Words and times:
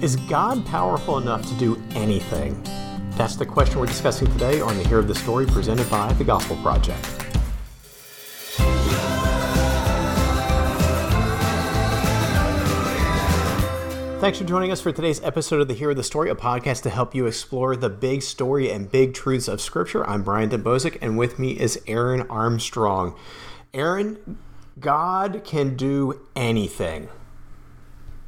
Is 0.00 0.14
God 0.14 0.64
powerful 0.64 1.18
enough 1.18 1.44
to 1.48 1.54
do 1.54 1.82
anything? 1.96 2.62
That's 3.16 3.34
the 3.34 3.44
question 3.44 3.80
we're 3.80 3.86
discussing 3.86 4.28
today 4.28 4.60
on 4.60 4.76
the 4.76 4.84
Hero 4.84 5.00
of 5.00 5.08
the 5.08 5.14
Story 5.16 5.44
presented 5.44 5.90
by 5.90 6.12
the 6.12 6.22
Gospel 6.22 6.54
Project. 6.58 7.04
Thanks 14.20 14.38
for 14.38 14.44
joining 14.44 14.70
us 14.70 14.80
for 14.80 14.92
today's 14.92 15.20
episode 15.24 15.60
of 15.60 15.66
the 15.66 15.74
Hero 15.74 15.90
of 15.90 15.96
the 15.96 16.04
Story, 16.04 16.30
a 16.30 16.36
podcast 16.36 16.82
to 16.82 16.90
help 16.90 17.12
you 17.12 17.26
explore 17.26 17.74
the 17.74 17.88
big 17.88 18.22
story 18.22 18.70
and 18.70 18.88
big 18.88 19.14
truths 19.14 19.48
of 19.48 19.60
Scripture. 19.60 20.08
I'm 20.08 20.22
Brian 20.22 20.48
Dembowczyk, 20.48 20.98
and 21.02 21.18
with 21.18 21.40
me 21.40 21.58
is 21.58 21.82
Aaron 21.88 22.22
Armstrong. 22.30 23.16
Aaron, 23.74 24.38
God 24.78 25.42
can 25.42 25.74
do 25.74 26.20
anything. 26.36 27.08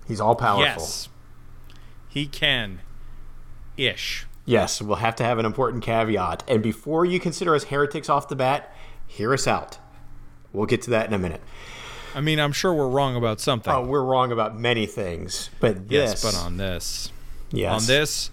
He's 0.09 0.21
all 0.21 0.35
powerful. 0.35 0.83
Yes. 0.83 1.10
He 2.11 2.27
can. 2.27 2.81
Ish. 3.77 4.27
Yes, 4.45 4.83
we'll 4.83 4.97
have 4.97 5.15
to 5.17 5.25
have 5.25 5.39
an 5.39 5.47
important 5.47 5.83
caveat. 5.85 6.43
And 6.49 6.63
before 6.63 7.05
you 7.05 7.21
consider 7.21 7.55
us 7.55 7.65
heretics 7.65 8.09
off 8.09 8.29
the 8.29 8.37
bat, 8.37 8.75
hear 9.07 9.33
us 9.33 9.47
out. 9.47 9.79
We'll 10.53 10.67
get 10.67 10.83
to 10.83 10.91
that 10.91 11.07
in 11.07 11.15
a 11.15 11.19
minute. 11.19 11.41
I 12.15 12.21
mean, 12.21 12.41
I'm 12.41 12.51
sure 12.53 12.75
we're 12.75 12.89
wrong 12.89 13.15
about 13.15 13.41
something. 13.41 13.73
Oh, 13.73 13.85
we're 13.85 14.03
wrong 14.03 14.33
about 14.33 14.59
many 14.59 14.87
things, 14.87 15.51
but 15.61 15.89
this, 15.89 16.11
yes, 16.11 16.23
but 16.23 16.35
on 16.35 16.57
this, 16.57 17.13
yes, 17.53 17.83
on 17.83 17.87
this, 17.87 18.31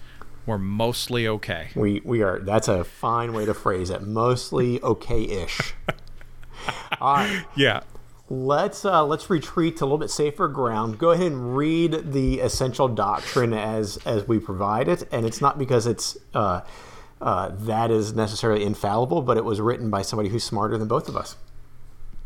we're 0.48 0.58
mostly 0.58 1.28
okay. 1.28 1.70
we 1.76 2.02
we 2.04 2.24
are. 2.24 2.40
That's 2.40 2.68
a 2.68 2.84
fine 2.84 3.34
way 3.34 3.46
to 3.46 3.54
phrase 3.54 3.92
it. 3.92 4.02
Mostly 4.02 4.82
okay-ish. 4.82 5.76
All 7.00 7.18
right, 7.18 7.46
Yeah. 7.56 7.82
Let's 8.30 8.86
uh, 8.86 9.06
let's 9.06 9.30
retreat 9.30 9.78
to 9.78 9.84
a 9.84 9.86
little 9.86 9.98
bit 9.98 10.10
safer 10.10 10.48
ground. 10.48 10.98
Go 11.00 11.12
ahead 11.12 11.32
and 11.32 11.56
read 11.56 12.12
the 12.12 12.40
essential 12.40 12.88
doctrine 12.88 13.54
as 13.54 13.98
as 14.06 14.28
we 14.28 14.40
provide 14.40 14.88
it, 14.88 15.08
and 15.12 15.26
it's 15.26 15.42
not 15.42 15.58
because 15.58 15.88
it's 15.88 16.18
uh, 16.34 16.62
uh, 17.22 17.50
that 17.54 17.92
is 17.92 18.14
necessarily 18.14 18.64
infallible, 18.64 19.22
but 19.22 19.38
it 19.38 19.46
was 19.46 19.60
written 19.62 19.90
by 19.90 20.02
somebody 20.02 20.30
who's 20.30 20.44
smarter 20.44 20.78
than 20.78 20.88
both 20.88 21.08
of 21.08 21.16
us. 21.16 21.36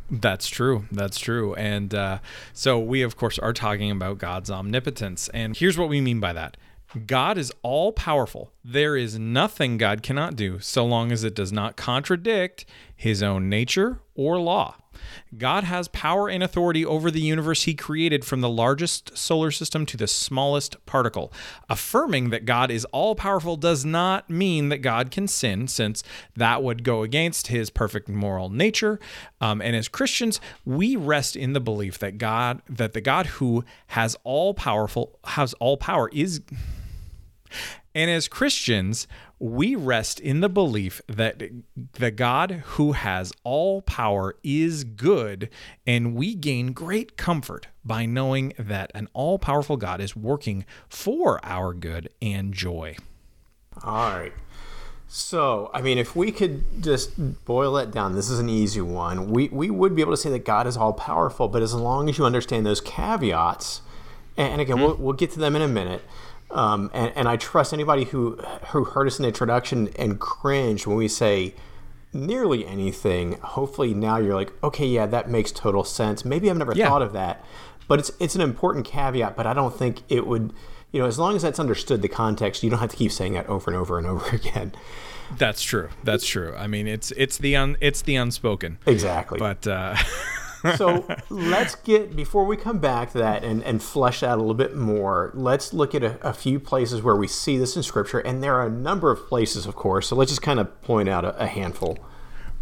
That's 0.09 0.49
true. 0.49 0.85
That's 0.91 1.17
true. 1.17 1.55
And 1.55 1.95
uh, 1.95 2.19
so 2.51 2.77
we, 2.77 3.01
of 3.01 3.15
course, 3.15 3.39
are 3.39 3.53
talking 3.53 3.89
about 3.89 4.17
God's 4.17 4.51
omnipotence. 4.51 5.29
And 5.29 5.55
here's 5.55 5.77
what 5.77 5.87
we 5.87 6.01
mean 6.01 6.19
by 6.19 6.33
that 6.33 6.57
God 7.05 7.37
is 7.37 7.53
all 7.61 7.93
powerful. 7.93 8.51
There 8.65 8.97
is 8.97 9.17
nothing 9.17 9.77
God 9.77 10.03
cannot 10.03 10.35
do 10.35 10.59
so 10.59 10.85
long 10.85 11.13
as 11.13 11.23
it 11.23 11.33
does 11.33 11.53
not 11.53 11.77
contradict 11.77 12.65
his 13.01 13.23
own 13.23 13.49
nature 13.49 13.99
or 14.13 14.39
law. 14.39 14.75
God 15.35 15.63
has 15.63 15.87
power 15.87 16.29
and 16.29 16.43
authority 16.43 16.85
over 16.85 17.09
the 17.09 17.19
universe 17.19 17.63
he 17.63 17.73
created 17.73 18.23
from 18.23 18.41
the 18.41 18.49
largest 18.49 19.17
solar 19.17 19.49
system 19.49 19.87
to 19.87 19.97
the 19.97 20.05
smallest 20.05 20.85
particle. 20.85 21.33
Affirming 21.67 22.29
that 22.29 22.45
God 22.45 22.69
is 22.69 22.85
all 22.91 23.15
powerful 23.15 23.57
does 23.57 23.83
not 23.83 24.29
mean 24.29 24.69
that 24.69 24.83
God 24.83 25.09
can 25.09 25.27
sin, 25.27 25.67
since 25.67 26.03
that 26.35 26.61
would 26.61 26.83
go 26.83 27.01
against 27.01 27.47
his 27.47 27.71
perfect 27.71 28.07
moral 28.07 28.49
nature. 28.49 28.99
Um, 29.39 29.63
and 29.63 29.75
as 29.75 29.87
Christians, 29.87 30.39
we 30.63 30.95
rest 30.95 31.35
in 31.35 31.53
the 31.53 31.59
belief 31.59 31.97
that 31.97 32.19
God, 32.19 32.61
that 32.69 32.93
the 32.93 33.01
God 33.01 33.25
who 33.25 33.65
has 33.87 34.15
all 34.23 34.53
powerful, 34.53 35.17
has 35.23 35.53
all 35.55 35.75
power, 35.75 36.07
is 36.13 36.41
and 37.93 38.09
as 38.09 38.27
Christians, 38.27 39.07
we 39.39 39.75
rest 39.75 40.19
in 40.19 40.39
the 40.39 40.49
belief 40.49 41.01
that 41.07 41.41
the 41.93 42.11
God 42.11 42.63
who 42.65 42.91
has 42.91 43.33
all 43.43 43.81
power 43.81 44.35
is 44.43 44.83
good, 44.83 45.49
and 45.85 46.15
we 46.15 46.35
gain 46.35 46.73
great 46.73 47.17
comfort 47.17 47.67
by 47.83 48.05
knowing 48.05 48.53
that 48.59 48.91
an 48.93 49.07
all 49.13 49.39
powerful 49.39 49.77
God 49.77 49.99
is 49.99 50.15
working 50.15 50.65
for 50.87 51.39
our 51.43 51.73
good 51.73 52.09
and 52.21 52.53
joy. 52.53 52.95
All 53.83 54.15
right. 54.15 54.33
So, 55.07 55.69
I 55.73 55.81
mean, 55.81 55.97
if 55.97 56.15
we 56.15 56.31
could 56.31 56.81
just 56.81 57.43
boil 57.43 57.75
it 57.77 57.91
down, 57.91 58.15
this 58.15 58.29
is 58.29 58.39
an 58.39 58.47
easy 58.47 58.79
one. 58.79 59.29
We, 59.31 59.49
we 59.49 59.69
would 59.69 59.93
be 59.93 60.01
able 60.01 60.13
to 60.13 60.17
say 60.17 60.29
that 60.29 60.45
God 60.45 60.67
is 60.67 60.77
all 60.77 60.93
powerful, 60.93 61.49
but 61.49 61.61
as 61.61 61.73
long 61.73 62.07
as 62.07 62.17
you 62.17 62.23
understand 62.23 62.65
those 62.65 62.79
caveats, 62.79 63.81
and, 64.37 64.53
and 64.53 64.61
again, 64.61 64.77
mm-hmm. 64.77 64.85
we'll, 64.85 64.95
we'll 64.95 65.13
get 65.13 65.31
to 65.31 65.39
them 65.39 65.55
in 65.55 65.61
a 65.61 65.67
minute. 65.67 66.01
Um, 66.51 66.89
and, 66.93 67.11
and 67.15 67.27
I 67.27 67.37
trust 67.37 67.73
anybody 67.73 68.03
who 68.05 68.35
who 68.71 68.83
heard 68.83 69.07
us 69.07 69.19
in 69.19 69.23
the 69.23 69.29
introduction 69.29 69.89
and 69.97 70.19
cringed 70.19 70.85
when 70.87 70.97
we 70.97 71.07
say 71.07 71.53
nearly 72.13 72.65
anything. 72.65 73.37
Hopefully 73.41 73.93
now 73.93 74.17
you're 74.17 74.35
like, 74.35 74.51
okay, 74.63 74.85
yeah, 74.85 75.05
that 75.05 75.29
makes 75.29 75.51
total 75.51 75.83
sense. 75.83 76.25
Maybe 76.25 76.49
I've 76.49 76.57
never 76.57 76.73
Yeah. 76.75 76.89
thought 76.89 77.01
of 77.01 77.13
that, 77.13 77.43
but 77.87 77.99
it's 77.99 78.11
it's 78.19 78.35
an 78.35 78.41
important 78.41 78.85
caveat. 78.85 79.35
But 79.35 79.47
I 79.47 79.53
don't 79.53 79.75
think 79.77 80.01
it 80.09 80.27
would. 80.27 80.53
You 80.93 80.99
know, 80.99 81.05
as 81.07 81.17
long 81.17 81.37
as 81.37 81.41
that's 81.41 81.57
understood 81.59 82.01
the 82.01 82.09
context, 82.09 82.63
you 82.63 82.69
don't 82.69 82.79
have 82.79 82.89
to 82.91 82.97
keep 82.97 83.13
saying 83.13 83.31
that 83.35 83.47
over 83.47 83.71
and 83.71 83.79
over 83.79 83.97
and 83.97 84.05
over 84.05 84.27
again. 84.35 84.73
That's 85.37 85.61
true. 85.61 85.87
That's 86.03 86.27
true. 86.27 86.53
I 86.57 86.67
mean, 86.67 86.85
it's 86.87 87.11
it's 87.11 87.37
the 87.37 87.55
un, 87.55 87.77
it's 87.79 88.01
the 88.01 88.17
unspoken. 88.17 88.77
Exactly. 88.85 89.39
But 89.39 89.65
uh, 89.65 89.95
so 90.77 91.07
let's 91.29 91.75
get 91.75 92.15
before 92.15 92.45
we 92.45 92.55
come 92.55 92.79
back 92.79 93.11
to 93.11 93.17
that 93.17 93.43
and, 93.43 93.63
and 93.63 93.81
flesh 93.81 94.23
out 94.23 94.37
a 94.37 94.41
little 94.41 94.53
bit 94.53 94.75
more 94.75 95.31
let's 95.33 95.73
look 95.73 95.93
at 95.95 96.03
a, 96.03 96.27
a 96.27 96.33
few 96.33 96.59
places 96.59 97.01
where 97.01 97.15
we 97.15 97.27
see 97.27 97.57
this 97.57 97.75
in 97.75 97.83
scripture 97.83 98.19
and 98.19 98.43
there 98.43 98.55
are 98.55 98.67
a 98.67 98.71
number 98.71 99.11
of 99.11 99.27
places 99.27 99.65
of 99.65 99.75
course 99.75 100.07
so 100.07 100.15
let's 100.15 100.31
just 100.31 100.41
kind 100.41 100.59
of 100.59 100.81
point 100.81 101.09
out 101.09 101.25
a, 101.25 101.37
a 101.37 101.47
handful 101.47 101.97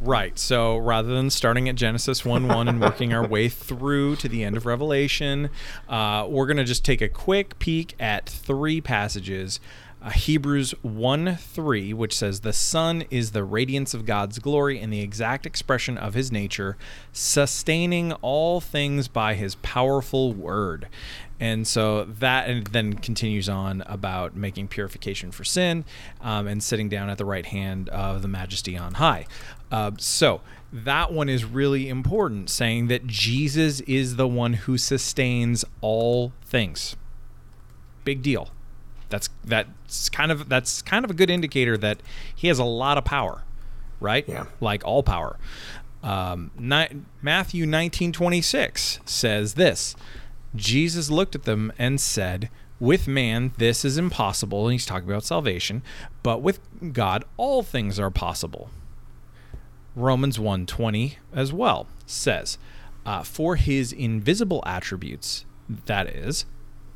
Right. 0.02 0.40
So 0.40 0.78
rather 0.78 1.10
than 1.14 1.30
starting 1.30 1.68
at 1.68 1.76
Genesis 1.76 2.24
1 2.24 2.48
1 2.48 2.68
and 2.70 2.80
working 2.80 3.14
our 3.14 3.28
way 3.28 3.50
through 3.50 4.16
to 4.18 4.30
the 4.30 4.46
end 4.46 4.56
of 4.56 4.66
Revelation, 4.66 5.50
uh, 5.90 6.26
we're 6.30 6.46
going 6.46 6.58
to 6.58 6.64
just 6.64 6.86
take 6.86 7.02
a 7.02 7.10
quick 7.10 7.60
peek 7.60 7.96
at 8.00 8.30
three 8.30 8.80
passages. 8.80 9.60
Uh, 10.02 10.12
Hebrews 10.12 10.72
1 10.82 11.36
3, 11.36 11.94
which 11.94 12.16
says, 12.16 12.40
The 12.40 12.54
Son 12.54 13.04
is 13.10 13.32
the 13.32 13.44
radiance 13.44 13.94
of 13.94 14.06
God's 14.06 14.40
glory 14.40 14.80
and 14.80 14.94
the 14.94 15.02
exact 15.02 15.46
expression 15.46 15.98
of 15.98 16.14
his 16.14 16.32
nature, 16.32 16.78
sustaining 17.12 18.14
all 18.14 18.62
things 18.62 19.10
by 19.10 19.34
his 19.34 19.56
powerful 19.56 20.32
word. 20.32 20.88
And 21.38 21.68
so 21.68 22.06
that 22.06 22.50
and 22.50 22.68
then 22.68 22.94
continues 22.94 23.50
on 23.50 23.84
about 23.88 24.36
making 24.36 24.70
purification 24.70 25.32
for 25.32 25.44
sin 25.44 25.84
um, 26.22 26.48
and 26.48 26.64
sitting 26.64 26.88
down 26.88 27.10
at 27.10 27.18
the 27.18 27.26
right 27.26 27.46
hand 27.46 27.90
of 27.90 28.22
the 28.22 28.28
majesty 28.30 28.78
on 28.78 28.96
high. 28.96 29.26
Uh, 29.70 29.92
so 29.98 30.40
that 30.72 31.12
one 31.12 31.28
is 31.28 31.44
really 31.44 31.90
important, 31.90 32.50
saying 32.50 32.88
that 32.88 33.06
Jesus 33.06 33.82
is 33.82 34.16
the 34.16 34.28
one 34.28 34.54
who 34.54 34.78
sustains 34.78 35.66
all 35.82 36.32
things. 36.46 36.96
Big 38.06 38.22
deal. 38.22 38.50
That's 39.10 39.30
that's 39.44 40.10
kind 40.10 40.32
of 40.32 40.50
that's 40.50 40.82
kind 40.82 41.04
of 41.04 41.12
a 41.12 41.14
good 41.14 41.30
indicator 41.30 41.78
that 41.78 42.02
he 42.36 42.48
has 42.48 42.60
a 42.60 42.64
lot 42.64 42.98
of 42.98 43.06
power, 43.06 43.44
right? 44.00 44.26
Yeah. 44.28 44.46
Like 44.60 44.86
all 44.86 45.04
power. 45.04 45.38
Um, 46.02 46.52
ni- 46.58 47.04
Matthew 47.22 47.66
nineteen 47.66 48.12
twenty 48.12 48.42
six 48.42 49.00
says 49.06 49.56
this. 49.56 49.96
Jesus 50.56 51.12
looked 51.12 51.36
at 51.36 51.44
them 51.44 51.72
and 51.78 52.02
said, 52.02 52.50
With 52.80 53.08
man, 53.08 53.54
this 53.58 53.86
is 53.86 53.98
impossible. 53.98 54.66
And 54.66 54.74
he's 54.74 54.86
talking 54.86 55.08
about 55.08 55.24
salvation. 55.24 55.84
But 56.24 56.42
with 56.42 56.60
God, 56.94 57.24
all 57.38 57.62
things 57.62 58.00
are 58.00 58.10
possible. 58.10 58.70
Romans 59.96 60.38
1:20 60.38 61.18
as 61.34 61.52
well 61.52 61.88
says, 62.06 62.58
uh, 63.06 63.24
"For 63.24 63.58
his 63.58 63.92
invisible 63.92 64.64
attributes, 64.66 65.46
that 65.86 66.08
is, 66.08 66.46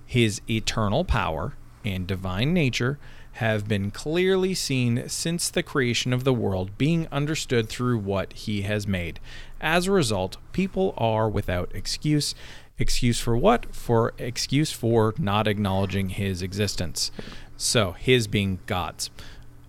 his 0.05 0.41
eternal 0.49 1.03
power 1.03 1.55
and 1.83 2.07
divine 2.07 2.53
nature, 2.53 2.99
have 3.37 3.67
been 3.67 3.89
clearly 3.89 4.53
seen 4.53 5.09
since 5.09 5.49
the 5.49 5.63
creation 5.63 6.13
of 6.13 6.23
the 6.23 6.33
world, 6.33 6.77
being 6.77 7.07
understood 7.11 7.67
through 7.67 7.97
what 7.97 8.31
he 8.33 8.61
has 8.61 8.85
made. 8.85 9.19
As 9.59 9.87
a 9.87 9.91
result, 9.91 10.37
people 10.51 10.93
are 10.97 11.27
without 11.29 11.71
excuse." 11.73 12.35
Excuse 12.79 13.19
for 13.19 13.37
what? 13.37 13.73
For 13.73 14.13
excuse 14.17 14.71
for 14.71 15.13
not 15.17 15.47
acknowledging 15.47 16.09
his 16.09 16.41
existence. 16.41 17.11
So, 17.55 17.91
his 17.91 18.27
being 18.27 18.59
God's, 18.65 19.11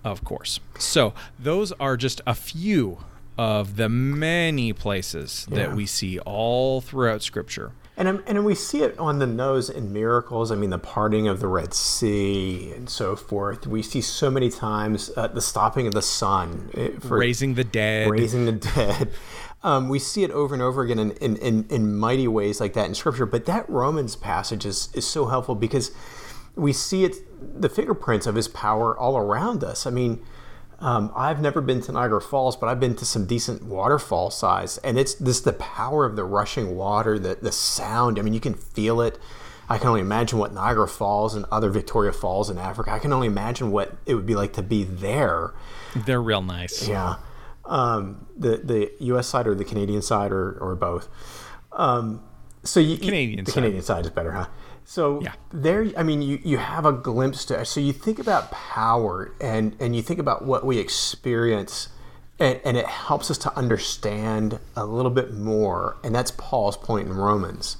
of 0.03 0.23
course. 0.23 0.59
So, 0.79 1.13
those 1.37 1.71
are 1.73 1.97
just 1.97 2.21
a 2.25 2.33
few 2.33 2.97
of 3.37 3.75
the 3.75 3.89
many 3.89 4.73
places 4.73 5.47
Yeah. 5.49 5.57
that 5.57 5.75
we 5.75 5.85
see 5.85 6.19
all 6.19 6.81
throughout 6.81 7.21
Scripture. 7.21 7.73
And, 7.97 8.07
um, 8.07 8.23
and 8.27 8.43
we 8.45 8.55
see 8.55 8.81
it 8.81 8.97
on 8.99 9.19
the 9.19 9.27
nose 9.27 9.69
in 9.69 9.91
miracles 9.91 10.51
i 10.51 10.55
mean 10.55 10.69
the 10.69 10.77
parting 10.77 11.27
of 11.27 11.39
the 11.39 11.47
red 11.47 11.73
sea 11.73 12.71
and 12.75 12.89
so 12.89 13.15
forth 13.15 13.65
we 13.67 13.81
see 13.81 14.01
so 14.01 14.29
many 14.29 14.49
times 14.49 15.11
uh, 15.15 15.27
the 15.27 15.41
stopping 15.41 15.87
of 15.87 15.93
the 15.93 16.01
sun 16.01 16.69
for 16.99 17.17
Raising 17.17 17.55
the 17.55 17.63
dead. 17.63 18.09
raising 18.09 18.45
the 18.45 18.51
dead. 18.53 19.11
Um, 19.63 19.89
we 19.89 19.97
see 19.97 20.23
it 20.23 20.29
over 20.29 20.53
and 20.53 20.61
over 20.61 20.83
again 20.83 20.99
in, 20.99 21.11
in, 21.13 21.37
in, 21.37 21.65
in 21.71 21.97
mighty 21.97 22.27
ways 22.27 22.61
like 22.61 22.73
that 22.73 22.85
in 22.85 22.93
Scripture. 22.93 23.25
But 23.25 23.47
that 23.47 23.67
Romans 23.67 24.15
passage 24.15 24.63
is, 24.63 24.89
is 24.93 25.07
so 25.07 25.25
helpful 25.25 25.55
because 25.55 25.91
we 26.55 26.71
see 26.71 27.03
it, 27.03 27.15
the 27.59 27.67
fingerprints 27.67 28.27
of 28.27 28.35
his 28.35 28.47
power 28.47 28.95
all 28.95 29.17
around 29.17 29.63
us. 29.63 29.87
I 29.87 29.89
mean, 29.89 30.23
Um, 30.79 31.11
I've 31.15 31.41
never 31.41 31.61
been 31.61 31.81
to 31.81 31.91
Niagara 31.91 32.21
Falls, 32.21 32.57
but 32.57 32.67
I've 32.67 32.79
been 32.79 32.95
to 32.95 33.05
some 33.05 33.25
decent 33.25 33.63
waterfall 33.63 34.29
size, 34.29 34.77
and 34.79 34.99
it's 34.99 35.13
this 35.15 35.39
the 35.39 35.53
power 35.53 36.05
of 36.05 36.15
the 36.15 36.23
rushing 36.25 36.75
water, 36.75 37.17
the 37.17 37.35
the 37.35 37.51
sound. 37.51 38.19
I 38.19 38.21
mean, 38.21 38.33
you 38.33 38.39
can 38.39 38.53
feel 38.53 39.01
it. 39.01 39.17
I 39.67 39.77
can 39.77 39.87
only 39.87 40.01
imagine 40.01 40.37
what 40.37 40.53
Niagara 40.53 40.87
Falls 40.87 41.33
and 41.33 41.45
other 41.51 41.69
Victoria 41.69 42.11
Falls 42.11 42.49
in 42.49 42.57
Africa. 42.57 42.91
I 42.91 42.99
can 42.99 43.11
only 43.13 43.27
imagine 43.27 43.71
what 43.71 43.95
it 44.05 44.13
would 44.15 44.25
be 44.25 44.35
like 44.35 44.53
to 44.53 44.61
be 44.61 44.83
there. 44.83 45.53
They're 45.95 46.21
real 46.21 46.41
nice. 46.41 46.87
Yeah, 46.87 47.15
um, 47.63 48.27
the 48.37 48.57
the 48.57 48.91
U.S. 48.99 49.27
side 49.27 49.47
or 49.47 49.55
the 49.55 49.65
Canadian 49.65 50.01
side 50.01 50.31
or 50.31 50.57
or 50.59 50.75
both. 50.75 51.07
Um, 51.71 52.21
so 52.63 52.79
you, 52.79 52.97
Canadian 52.97 53.45
the 53.45 53.51
side. 53.51 53.61
Canadian 53.61 53.83
side 53.83 54.05
is 54.05 54.11
better, 54.11 54.31
huh? 54.31 54.47
So 54.85 55.19
Yeah. 55.21 55.33
there, 55.51 55.91
I 55.97 56.03
mean, 56.03 56.21
you, 56.21 56.39
you 56.43 56.57
have 56.57 56.85
a 56.85 56.93
glimpse 56.93 57.43
to. 57.45 57.65
So 57.65 57.79
you 57.79 57.91
think 57.91 58.19
about 58.19 58.51
power, 58.51 59.33
and 59.41 59.75
and 59.79 59.95
you 59.95 60.01
think 60.01 60.19
about 60.19 60.45
what 60.45 60.63
we 60.65 60.77
experience, 60.77 61.89
and, 62.39 62.61
and 62.63 62.77
it 62.77 62.85
helps 62.85 63.31
us 63.31 63.37
to 63.39 63.57
understand 63.57 64.59
a 64.75 64.85
little 64.85 65.11
bit 65.11 65.33
more. 65.33 65.97
And 66.03 66.13
that's 66.13 66.31
Paul's 66.31 66.77
point 66.77 67.07
in 67.07 67.13
Romans. 67.13 67.77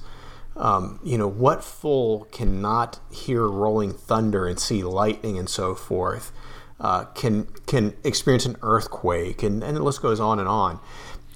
Um, 0.56 1.00
you 1.04 1.16
know, 1.18 1.28
what 1.28 1.62
fool 1.62 2.26
cannot 2.32 2.98
hear 3.12 3.46
rolling 3.46 3.92
thunder 3.92 4.46
and 4.48 4.58
see 4.58 4.82
lightning 4.82 5.38
and 5.38 5.48
so 5.48 5.74
forth? 5.74 6.32
Uh, 6.80 7.04
can 7.14 7.46
can 7.66 7.94
experience 8.04 8.46
an 8.46 8.56
earthquake, 8.62 9.42
and, 9.42 9.62
and 9.62 9.76
the 9.76 9.82
list 9.82 10.02
goes 10.02 10.18
on 10.18 10.38
and 10.38 10.48
on 10.48 10.80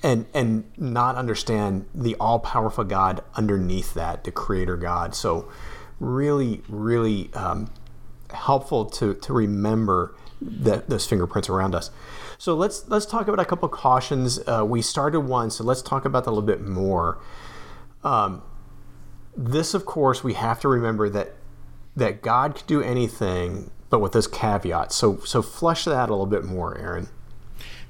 and 0.02 0.26
and 0.32 0.64
not 0.76 1.16
understand 1.16 1.86
the 1.94 2.16
all 2.16 2.38
powerful 2.38 2.84
God 2.84 3.22
underneath 3.34 3.94
that, 3.94 4.24
the 4.24 4.32
Creator 4.32 4.76
God. 4.76 5.14
So, 5.14 5.50
really, 5.98 6.62
really 6.68 7.30
um, 7.34 7.70
helpful 8.32 8.86
to 8.86 9.14
to 9.14 9.32
remember 9.32 10.14
that 10.40 10.88
those 10.88 11.06
fingerprints 11.06 11.48
around 11.48 11.74
us. 11.74 11.90
So 12.38 12.54
let's 12.54 12.88
let's 12.88 13.06
talk 13.06 13.28
about 13.28 13.40
a 13.40 13.44
couple 13.44 13.68
cautions. 13.68 14.40
Uh, 14.46 14.64
we 14.66 14.80
started 14.82 15.20
one, 15.20 15.50
so 15.50 15.64
let's 15.64 15.82
talk 15.82 16.04
about 16.04 16.24
that 16.24 16.30
a 16.30 16.32
little 16.32 16.46
bit 16.46 16.62
more. 16.62 17.18
Um, 18.02 18.42
this, 19.36 19.74
of 19.74 19.84
course, 19.84 20.24
we 20.24 20.34
have 20.34 20.60
to 20.60 20.68
remember 20.68 21.08
that 21.10 21.34
that 21.96 22.22
God 22.22 22.54
can 22.54 22.66
do 22.66 22.80
anything, 22.80 23.70
but 23.90 24.00
with 24.00 24.12
this 24.12 24.26
caveat. 24.26 24.92
So 24.92 25.18
so 25.18 25.42
flesh 25.42 25.84
that 25.84 26.08
a 26.08 26.12
little 26.12 26.26
bit 26.26 26.44
more, 26.44 26.78
Aaron. 26.78 27.08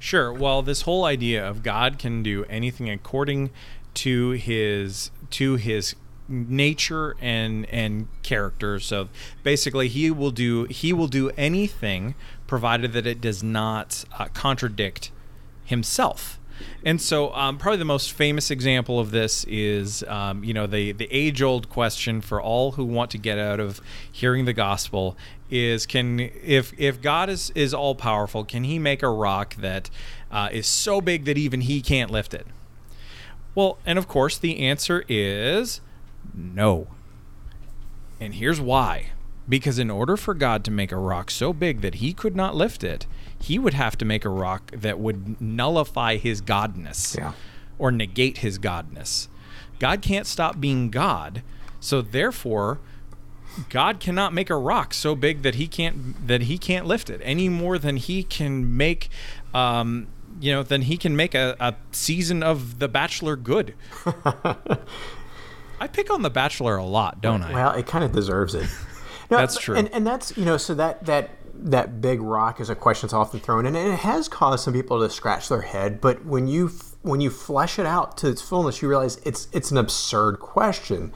Sure. 0.01 0.33
Well, 0.33 0.63
this 0.63 0.81
whole 0.81 1.05
idea 1.05 1.47
of 1.47 1.61
God 1.61 1.99
can 1.99 2.23
do 2.23 2.43
anything 2.45 2.89
according 2.89 3.51
to 3.93 4.31
his 4.31 5.11
to 5.29 5.57
his 5.57 5.95
nature 6.27 7.15
and 7.21 7.67
and 7.67 8.07
character. 8.23 8.79
So 8.79 9.09
basically, 9.43 9.89
he 9.89 10.09
will 10.09 10.31
do 10.31 10.65
he 10.65 10.91
will 10.91 11.07
do 11.07 11.29
anything 11.37 12.15
provided 12.47 12.93
that 12.93 13.05
it 13.05 13.21
does 13.21 13.43
not 13.43 14.03
uh, 14.17 14.25
contradict 14.33 15.11
himself. 15.65 16.39
And 16.85 17.01
so, 17.01 17.33
um, 17.33 17.57
probably 17.57 17.77
the 17.77 17.85
most 17.85 18.11
famous 18.11 18.51
example 18.51 18.99
of 18.99 19.11
this 19.11 19.43
is, 19.45 20.03
um, 20.03 20.43
you 20.43 20.53
know, 20.53 20.67
the 20.67 20.91
the 20.91 21.07
age 21.11 21.41
old 21.41 21.69
question 21.69 22.21
for 22.21 22.41
all 22.41 22.73
who 22.73 22.85
want 22.85 23.11
to 23.11 23.17
get 23.17 23.37
out 23.37 23.59
of 23.59 23.81
hearing 24.11 24.45
the 24.45 24.53
gospel 24.53 25.17
is, 25.49 25.85
can 25.85 26.19
if 26.19 26.73
if 26.79 27.01
God 27.01 27.29
is 27.29 27.51
is 27.55 27.73
all 27.73 27.95
powerful, 27.95 28.43
can 28.43 28.63
He 28.63 28.79
make 28.79 29.03
a 29.03 29.09
rock 29.09 29.55
that 29.55 29.89
uh, 30.31 30.49
is 30.51 30.67
so 30.67 31.01
big 31.01 31.25
that 31.25 31.37
even 31.37 31.61
He 31.61 31.81
can't 31.81 32.09
lift 32.09 32.33
it? 32.33 32.47
Well, 33.53 33.77
and 33.85 33.99
of 33.99 34.07
course, 34.07 34.37
the 34.37 34.59
answer 34.59 35.03
is 35.09 35.81
no. 36.33 36.87
And 38.19 38.35
here's 38.35 38.61
why. 38.61 39.11
Because 39.49 39.79
in 39.79 39.89
order 39.89 40.15
for 40.15 40.33
God 40.33 40.63
to 40.65 40.71
make 40.71 40.91
a 40.91 40.97
rock 40.97 41.31
so 41.31 41.51
big 41.51 41.81
that 41.81 41.95
he 41.95 42.13
could 42.13 42.35
not 42.35 42.55
lift 42.55 42.83
it, 42.83 43.07
he 43.41 43.57
would 43.59 43.73
have 43.73 43.97
to 43.97 44.05
make 44.05 44.23
a 44.25 44.29
rock 44.29 44.71
that 44.71 44.99
would 44.99 45.39
nullify 45.41 46.17
his 46.17 46.41
godness 46.41 47.17
Yeah. 47.17 47.33
or 47.79 47.91
negate 47.91 48.39
his 48.39 48.59
godness. 48.59 49.27
God 49.79 50.01
can't 50.01 50.27
stop 50.27 50.59
being 50.59 50.89
God, 50.89 51.41
so 51.79 52.01
therefore 52.01 52.79
God 53.69 53.99
cannot 53.99 54.33
make 54.33 54.49
a 54.49 54.55
rock 54.55 54.93
so 54.93 55.15
big 55.15 55.41
that 55.41 55.55
he 55.55 55.67
can't 55.67 56.27
that 56.27 56.43
he 56.43 56.57
can't 56.57 56.85
lift 56.85 57.09
it 57.09 57.19
any 57.23 57.49
more 57.49 57.77
than 57.77 57.97
he 57.97 58.23
can 58.23 58.77
make 58.77 59.09
um, 59.53 60.07
you 60.39 60.51
know 60.53 60.63
than 60.63 60.83
he 60.83 60.95
can 60.97 61.15
make 61.15 61.33
a, 61.35 61.57
a 61.59 61.75
season 61.91 62.43
of 62.43 62.79
The 62.79 62.87
Bachelor 62.87 63.35
good. 63.35 63.73
I 65.79 65.87
pick 65.91 66.11
on 66.11 66.21
The 66.21 66.29
Bachelor 66.29 66.77
a 66.77 66.85
lot, 66.85 67.21
don't 67.21 67.41
I? 67.41 67.51
Well, 67.53 67.71
it 67.73 67.87
kind 67.87 68.03
of 68.03 68.11
deserves 68.11 68.55
it. 68.55 68.69
No, 69.29 69.37
That's 69.37 69.57
true. 69.57 69.77
And, 69.77 69.89
and 69.93 70.05
that's 70.05 70.35
you 70.35 70.43
know, 70.43 70.57
so 70.57 70.73
that 70.75 71.05
that 71.05 71.29
that 71.63 72.01
big 72.01 72.21
rock 72.21 72.59
is 72.59 72.69
a 72.69 72.75
question 72.75 73.07
that's 73.07 73.13
often 73.13 73.39
thrown, 73.39 73.65
and 73.65 73.77
it 73.77 73.99
has 73.99 74.27
caused 74.27 74.63
some 74.63 74.73
people 74.73 74.99
to 74.99 75.09
scratch 75.09 75.49
their 75.49 75.61
head. 75.61 76.01
But 76.01 76.25
when 76.25 76.47
you 76.47 76.71
when 77.03 77.21
you 77.21 77.29
flesh 77.29 77.79
it 77.79 77.85
out 77.85 78.17
to 78.17 78.27
its 78.29 78.41
fullness, 78.41 78.81
you 78.81 78.89
realize 78.89 79.17
it's 79.25 79.47
it's 79.51 79.71
an 79.71 79.77
absurd 79.77 80.39
question. 80.39 81.13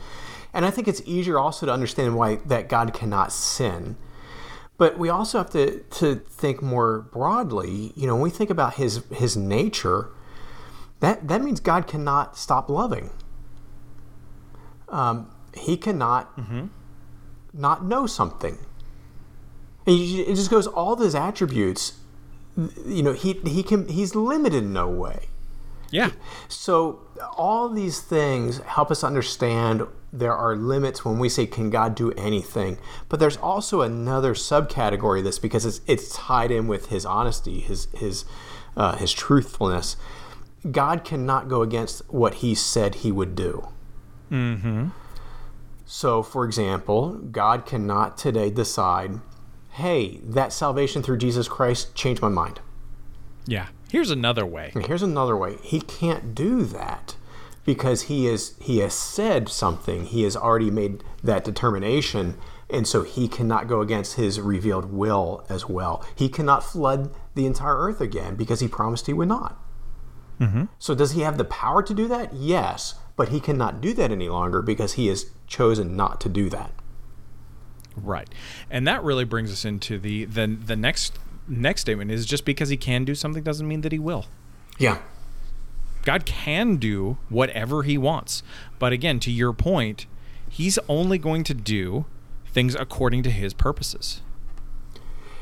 And 0.53 0.65
I 0.65 0.71
think 0.71 0.87
it's 0.87 1.01
easier 1.05 1.37
also 1.37 1.65
to 1.65 1.71
understand 1.71 2.15
why 2.15 2.37
that 2.45 2.69
God 2.69 2.93
cannot 2.93 3.33
sin. 3.33 3.97
But 4.77 4.97
we 4.97 5.09
also 5.09 5.37
have 5.39 5.49
to, 5.51 5.79
to 5.79 6.15
think 6.15 6.61
more 6.61 7.01
broadly. 7.01 7.93
You 7.95 8.07
know, 8.07 8.15
when 8.15 8.23
we 8.23 8.29
think 8.29 8.49
about 8.49 8.75
his 8.75 9.03
his 9.11 9.35
nature, 9.35 10.09
that 10.99 11.27
that 11.27 11.41
means 11.41 11.59
God 11.59 11.87
cannot 11.87 12.37
stop 12.37 12.69
loving. 12.69 13.09
Um, 14.89 15.31
he 15.55 15.77
cannot 15.77 16.37
not 17.53 17.83
know 17.85 18.05
something. 18.05 18.57
And 19.85 19.97
you, 19.97 20.23
it 20.23 20.35
just 20.35 20.49
goes 20.49 20.67
all 20.67 20.95
those 20.95 21.15
attributes. 21.15 21.99
You 22.85 23.03
know, 23.03 23.13
he 23.13 23.33
he 23.45 23.63
can 23.63 23.87
he's 23.87 24.15
limited 24.15 24.63
in 24.63 24.73
no 24.73 24.87
way. 24.89 25.27
yeah. 25.91 26.11
So 26.47 27.01
all 27.37 27.69
these 27.69 28.01
things 28.01 28.59
help 28.59 28.91
us 28.91 29.03
understand 29.03 29.85
there 30.11 30.33
are 30.33 30.55
limits 30.55 31.03
when 31.03 31.19
we 31.19 31.27
say 31.29 31.45
can 31.45 31.69
God 31.69 31.95
do 31.95 32.11
anything. 32.13 32.77
But 33.09 33.19
there's 33.19 33.37
also 33.37 33.81
another 33.81 34.33
subcategory 34.33 35.19
of 35.19 35.25
this 35.25 35.39
because 35.39 35.65
it's 35.65 35.81
it's 35.87 36.15
tied 36.15 36.51
in 36.51 36.67
with 36.67 36.87
his 36.87 37.05
honesty, 37.05 37.59
his 37.59 37.87
his 37.93 38.25
uh, 38.77 38.95
his 38.95 39.11
truthfulness. 39.13 39.97
God 40.71 41.03
cannot 41.03 41.47
go 41.47 41.61
against 41.61 42.01
what 42.11 42.35
he 42.35 42.55
said 42.55 42.95
he 42.95 43.11
would 43.11 43.35
do. 43.35 43.67
Mm-hmm. 44.31 44.87
So, 45.85 46.23
for 46.23 46.45
example, 46.45 47.13
God 47.31 47.65
cannot 47.67 48.17
today 48.17 48.49
decide, 48.49 49.19
hey, 49.75 50.19
that 50.23 50.53
salvation 50.53 51.03
through 51.03 51.17
Jesus 51.17 51.49
Christ 51.49 51.93
changed 51.95 52.21
my 52.21 52.29
mind. 52.29 52.61
Yeah. 53.45 53.67
Here's 53.91 54.09
another 54.09 54.45
way. 54.45 54.71
And 54.73 54.85
here's 54.85 55.03
another 55.03 55.35
way. 55.35 55.57
He 55.61 55.81
can't 55.81 56.33
do 56.33 56.63
that 56.63 57.17
because 57.65 58.03
he 58.03 58.25
is 58.25 58.55
he 58.61 58.79
has 58.79 58.93
said 58.93 59.49
something. 59.49 60.05
He 60.05 60.23
has 60.23 60.37
already 60.37 60.71
made 60.71 61.03
that 61.23 61.43
determination, 61.43 62.37
and 62.69 62.87
so 62.87 63.03
he 63.03 63.27
cannot 63.27 63.67
go 63.67 63.81
against 63.81 64.15
his 64.15 64.39
revealed 64.39 64.93
will 64.93 65.45
as 65.49 65.67
well. 65.67 66.05
He 66.15 66.29
cannot 66.29 66.63
flood 66.63 67.13
the 67.35 67.45
entire 67.45 67.77
earth 67.77 67.99
again 67.99 68.35
because 68.35 68.61
he 68.61 68.69
promised 68.69 69.07
he 69.07 69.13
would 69.13 69.27
not. 69.27 69.59
Mm-hmm. 70.39 70.65
So 70.79 70.95
does 70.95 71.11
he 71.11 71.21
have 71.21 71.37
the 71.37 71.45
power 71.45 71.83
to 71.83 71.93
do 71.93 72.07
that? 72.07 72.33
Yes, 72.33 72.95
but 73.17 73.29
he 73.29 73.41
cannot 73.41 73.81
do 73.81 73.93
that 73.93 74.11
any 74.11 74.29
longer 74.29 74.61
because 74.61 74.93
he 74.93 75.07
has 75.07 75.31
chosen 75.47 75.97
not 75.97 76.21
to 76.21 76.29
do 76.29 76.49
that. 76.49 76.71
Right. 77.95 78.29
And 78.69 78.87
that 78.87 79.03
really 79.03 79.25
brings 79.25 79.51
us 79.51 79.65
into 79.65 79.97
the 79.97 80.25
the 80.25 80.47
the 80.47 80.75
next 80.75 81.17
next 81.47 81.81
statement 81.81 82.11
is 82.11 82.25
just 82.25 82.45
because 82.45 82.69
he 82.69 82.77
can 82.77 83.05
do 83.05 83.15
something 83.15 83.43
doesn't 83.43 83.67
mean 83.67 83.81
that 83.81 83.91
he 83.91 83.99
will. 83.99 84.25
Yeah. 84.77 84.99
God 86.03 86.25
can 86.25 86.77
do 86.77 87.17
whatever 87.29 87.83
he 87.83 87.97
wants. 87.97 88.43
But 88.77 88.93
again, 88.93 89.19
to 89.21 89.31
your 89.31 89.53
point, 89.53 90.05
he's 90.49 90.77
only 90.87 91.17
going 91.17 91.43
to 91.45 91.53
do 91.53 92.05
things 92.45 92.75
according 92.75 93.23
to 93.23 93.31
his 93.31 93.53
purposes. 93.53 94.21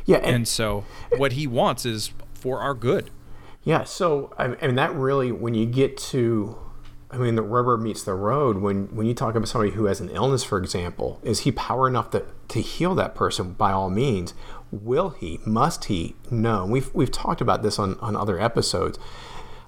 Yeah, 0.06 0.18
and, 0.18 0.26
And 0.28 0.48
so 0.48 0.86
what 1.18 1.34
he 1.34 1.48
wants 1.48 1.86
is 1.86 2.12
for 2.34 2.60
our 2.60 2.74
good. 2.74 3.10
Yeah, 3.64 3.84
so 3.84 4.34
I 4.38 4.46
I 4.46 4.68
mean 4.68 4.76
that 4.76 4.94
really 4.94 5.32
when 5.32 5.54
you 5.54 5.66
get 5.66 5.98
to 5.98 6.58
I 7.10 7.18
mean 7.18 7.36
the 7.36 7.44
rubber 7.44 7.78
meets 7.78 8.04
the 8.04 8.14
road 8.14 8.58
when 8.58 8.94
when 8.96 9.06
you 9.06 9.14
talk 9.14 9.36
about 9.36 9.48
somebody 9.48 9.72
who 9.72 9.86
has 9.86 10.02
an 10.02 10.10
illness 10.10 10.44
for 10.44 10.58
example, 10.58 11.20
is 11.24 11.42
he 11.42 11.52
power 11.52 11.88
enough 11.88 12.10
to, 12.12 12.26
to 12.50 12.62
heal 12.62 12.96
that 12.96 13.16
person 13.16 13.54
by 13.54 13.72
all 13.72 13.90
means? 13.90 14.34
Will 14.72 15.10
he? 15.12 15.40
Must 15.46 15.86
he? 15.86 16.16
No. 16.32 16.66
We've 16.66 16.94
we've 16.94 17.12
talked 17.12 17.42
about 17.42 17.62
this 17.64 17.78
on, 17.80 17.98
on 18.00 18.16
other 18.16 18.40
episodes. 18.40 18.98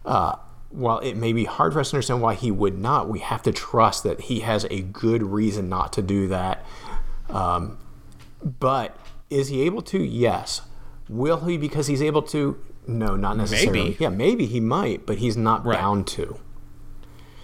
Uh, 0.03 0.35
while 0.69 0.99
it 0.99 1.15
may 1.15 1.31
be 1.31 1.45
hard 1.45 1.73
for 1.73 1.79
us 1.79 1.91
to 1.91 1.95
understand 1.95 2.21
why 2.21 2.33
he 2.33 2.51
would 2.51 2.77
not, 2.77 3.07
we 3.07 3.19
have 3.19 3.41
to 3.43 3.51
trust 3.51 4.03
that 4.03 4.21
he 4.21 4.41
has 4.41 4.65
a 4.69 4.81
good 4.81 5.23
reason 5.23 5.69
not 5.69 5.93
to 5.93 6.01
do 6.01 6.27
that. 6.27 6.65
Um, 7.29 7.77
but 8.43 8.97
is 9.29 9.47
he 9.47 9.61
able 9.61 9.81
to? 9.83 10.03
Yes. 10.03 10.61
Will 11.07 11.41
he 11.45 11.57
because 11.57 11.87
he's 11.87 12.01
able 12.01 12.21
to? 12.23 12.59
No, 12.87 13.15
not 13.15 13.37
necessarily. 13.37 13.83
Maybe. 13.83 13.97
Yeah, 13.99 14.09
maybe 14.09 14.45
he 14.47 14.59
might, 14.59 15.05
but 15.05 15.17
he's 15.19 15.37
not 15.37 15.65
Right. 15.65 15.77
bound 15.79 16.07
to. 16.07 16.39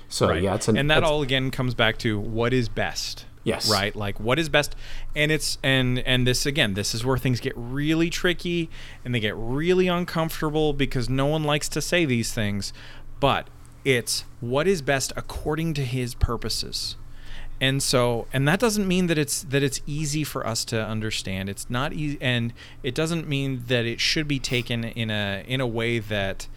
So 0.09 0.27
Right. 0.29 0.41
yeah, 0.43 0.55
it's 0.55 0.67
an, 0.67 0.77
and 0.77 0.89
that 0.91 1.03
all 1.03 1.21
again 1.21 1.51
comes 1.51 1.73
back 1.73 1.97
to 1.99 2.19
what 2.19 2.53
is 2.53 2.69
best. 2.69 3.25
Yes. 3.43 3.71
Right? 3.71 3.95
Like 3.95 4.19
what 4.19 4.37
is 4.39 4.49
best 4.49 4.75
and 5.15 5.31
it's 5.31 5.57
and 5.63 5.99
and 5.99 6.27
this 6.27 6.45
again, 6.45 6.75
this 6.75 6.93
is 6.93 7.03
where 7.03 7.17
things 7.17 7.39
get 7.39 7.53
really 7.55 8.09
tricky 8.09 8.69
and 9.03 9.15
they 9.15 9.19
get 9.19 9.35
really 9.35 9.87
uncomfortable 9.87 10.73
because 10.73 11.09
no 11.09 11.25
one 11.25 11.43
likes 11.43 11.67
to 11.69 11.81
say 11.81 12.05
these 12.05 12.33
things, 12.33 12.71
but 13.19 13.47
it's 13.83 14.25
what 14.41 14.67
is 14.67 14.81
best 14.83 15.11
according 15.15 15.73
to 15.73 15.83
his 15.83 16.13
purposes. 16.13 16.95
and 17.59 17.81
so 17.81 18.27
and 18.33 18.47
that 18.47 18.59
doesn't 18.59 18.87
mean 18.87 19.07
that 19.07 19.17
it's 19.17 19.43
that 19.43 19.63
it's 19.63 19.81
easy 19.85 20.23
for 20.23 20.45
us 20.45 20.65
to 20.65 20.83
understand 20.83 21.49
it's 21.49 21.69
not 21.69 21.93
easy 21.93 22.17
and 22.21 22.53
it 22.83 22.93
doesn't 22.95 23.27
mean 23.27 23.63
that 23.67 23.85
it 23.85 23.99
should 23.99 24.27
be 24.27 24.39
taken 24.39 24.83
in 24.83 25.09
a 25.11 25.43
in 25.47 25.61
a 25.61 25.67
way 25.67 25.99
that 25.99 26.47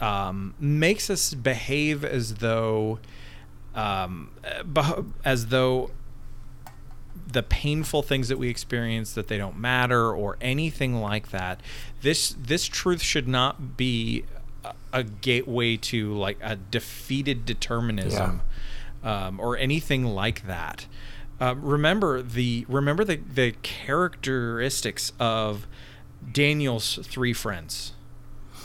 um, 0.00 0.54
makes 0.60 1.10
us 1.10 1.34
behave 1.34 2.04
as 2.04 2.34
though 2.36 2.98
um, 3.74 4.30
as 5.24 5.46
though 5.48 5.90
the 7.26 7.42
painful 7.42 8.02
things 8.02 8.28
that 8.28 8.38
we 8.38 8.48
experience 8.48 9.12
that 9.14 9.28
they 9.28 9.38
don't 9.38 9.58
matter 9.58 10.12
or 10.12 10.36
anything 10.40 11.00
like 11.00 11.30
that 11.30 11.60
this 12.02 12.34
this 12.38 12.66
truth 12.66 13.02
should 13.02 13.28
not 13.28 13.76
be 13.76 14.24
a, 14.64 14.72
a 14.92 15.02
gateway 15.02 15.76
to 15.76 16.12
like 16.14 16.38
a 16.42 16.56
defeated 16.56 17.44
determinism 17.44 18.36
yeah 18.36 18.56
um, 19.06 19.38
or 19.40 19.56
anything 19.56 20.04
like 20.04 20.46
that. 20.46 20.86
Uh, 21.40 21.54
remember 21.56 22.20
the 22.20 22.66
remember 22.68 23.04
the 23.04 23.16
the 23.16 23.52
characteristics 23.62 25.12
of 25.20 25.66
Daniel's 26.30 26.98
three 27.04 27.32
friends 27.32 27.92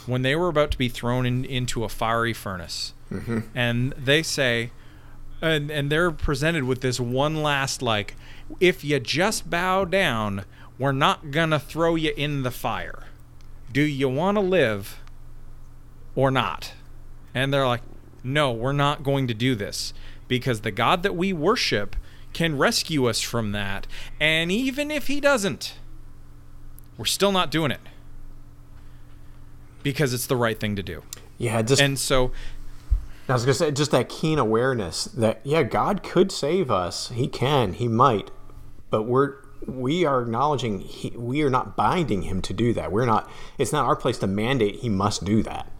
when 0.06 0.22
they 0.22 0.34
were 0.34 0.48
about 0.48 0.72
to 0.72 0.78
be 0.78 0.88
thrown 0.88 1.24
in, 1.24 1.44
into 1.44 1.84
a 1.84 1.88
fiery 1.88 2.32
furnace, 2.32 2.92
mm-hmm. 3.10 3.40
and 3.54 3.92
they 3.92 4.22
say, 4.22 4.72
and 5.42 5.70
and 5.70 5.90
they're 5.90 6.10
presented 6.10 6.64
with 6.64 6.80
this 6.80 6.98
one 6.98 7.42
last 7.42 7.82
like, 7.82 8.14
if 8.60 8.84
you 8.84 8.98
just 9.00 9.50
bow 9.50 9.84
down, 9.84 10.44
we're 10.78 10.92
not 10.92 11.30
gonna 11.30 11.58
throw 11.58 11.96
you 11.96 12.12
in 12.16 12.42
the 12.42 12.50
fire. 12.50 13.04
Do 13.72 13.82
you 13.82 14.08
want 14.08 14.36
to 14.36 14.40
live 14.40 15.00
or 16.14 16.30
not? 16.30 16.72
And 17.34 17.52
they're 17.52 17.66
like, 17.66 17.82
no, 18.22 18.52
we're 18.52 18.72
not 18.72 19.02
going 19.02 19.26
to 19.28 19.34
do 19.34 19.54
this 19.54 19.94
because 20.28 20.60
the 20.60 20.70
God 20.70 21.02
that 21.02 21.16
we 21.16 21.32
worship 21.32 21.96
can 22.32 22.56
rescue 22.56 23.06
us 23.08 23.20
from 23.20 23.52
that. 23.52 23.86
And 24.20 24.52
even 24.52 24.90
if 24.90 25.06
he 25.06 25.20
doesn't, 25.20 25.74
we're 26.96 27.04
still 27.04 27.32
not 27.32 27.50
doing 27.50 27.70
it 27.70 27.80
because 29.82 30.12
it's 30.12 30.26
the 30.26 30.36
right 30.36 30.58
thing 30.58 30.76
to 30.76 30.82
do. 30.82 31.02
Yeah, 31.38 31.62
just 31.62 31.80
and 31.82 31.98
so 31.98 32.30
I 33.28 33.34
was 33.34 33.44
gonna 33.44 33.54
say 33.54 33.70
just 33.70 33.90
that 33.92 34.08
keen 34.08 34.38
awareness 34.38 35.04
that 35.04 35.40
yeah, 35.44 35.62
God 35.62 36.02
could 36.02 36.32
save 36.32 36.70
us. 36.70 37.08
He 37.10 37.28
can. 37.28 37.74
He 37.74 37.88
might. 37.88 38.30
But 38.90 39.04
we're 39.04 39.36
we 39.66 40.04
are 40.04 40.22
acknowledging 40.22 40.80
he, 40.80 41.10
we 41.10 41.42
are 41.42 41.50
not 41.50 41.76
binding 41.76 42.22
him 42.22 42.42
to 42.42 42.52
do 42.52 42.72
that. 42.74 42.90
We're 42.90 43.06
not. 43.06 43.30
It's 43.58 43.72
not 43.72 43.86
our 43.86 43.96
place 43.96 44.18
to 44.18 44.26
mandate 44.26 44.76
he 44.76 44.88
must 44.88 45.24
do 45.24 45.42
that. 45.44 45.70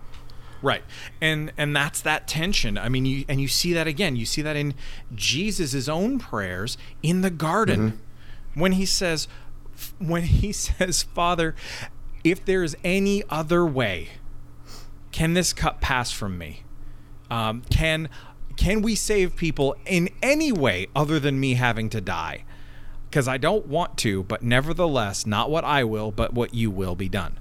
Right. 0.63 0.85
And 1.21 1.53
and 1.59 1.75
that's 1.75 2.01
that 2.03 2.29
tension. 2.29 2.79
I 2.79 2.89
mean, 2.89 3.05
you 3.05 3.25
and 3.29 3.41
you 3.41 3.49
see 3.49 3.73
that 3.73 3.87
again. 3.87 4.15
You 4.15 4.25
see 4.25 4.43
that 4.43 4.57
in 4.57 4.75
Jesus' 5.15 5.89
own 5.89 6.19
prayers 6.19 6.79
in 7.03 7.23
the 7.23 7.31
garden 7.31 7.93
mm-hmm. 7.93 8.61
when 8.61 8.73
he 8.73 8.87
says 8.87 9.27
when 9.99 10.23
he 10.23 10.53
says, 10.53 11.03
"Father, 11.03 11.57
if 12.23 12.45
there 12.45 12.63
is 12.63 12.77
any 12.85 13.25
other 13.29 13.67
way, 13.67 14.11
can 15.11 15.35
this 15.35 15.53
cup 15.53 15.81
pass 15.81 16.13
from 16.13 16.39
me? 16.39 16.63
Um, 17.33 17.63
can 17.71 18.11
can 18.57 18.83
we 18.83 18.95
save 18.95 19.37
people 19.37 19.75
in 19.87 20.11
any 20.23 20.53
way 20.53 20.89
other 20.95 21.19
than 21.19 21.41
me 21.41 21.55
having 21.55 21.89
to 21.89 22.01
die? 22.03 22.45
Because 23.09 23.27
I 23.27 23.39
don't 23.39 23.67
want 23.67 23.97
to, 23.99 24.23
but 24.25 24.43
nevertheless, 24.43 25.25
not 25.25 25.51
what 25.51 25.65
I 25.65 25.83
will, 25.83 26.11
but 26.11 26.35
what 26.35 26.53
you 26.53 26.71
will 26.71 26.95
be 26.95 27.09
done." 27.09 27.39